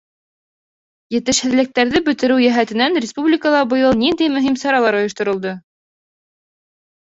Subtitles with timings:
[1.15, 5.55] Етешһеҙлектәрҙе бөтөрөү йәһәтенән республикала быйыл ниндәй мөһим саралар ойошторолдо.